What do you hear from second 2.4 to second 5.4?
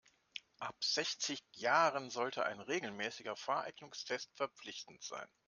ein regelmäßiger Fahreignungstest verpflichtend sein.